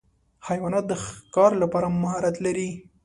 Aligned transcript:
حیوانات 0.47 0.85
د 0.87 0.93
ښکار 1.03 1.51
لپاره 1.63 1.87
مهارت 2.01 2.35
لري. 2.45 2.69